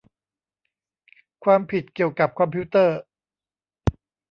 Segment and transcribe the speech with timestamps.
[1.43, 2.97] ความผิดเกี่ยวกับคอมพิวเตอร์